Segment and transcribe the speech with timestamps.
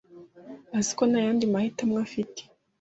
[0.77, 2.41] Azi ko nta yandi mahitamo afite.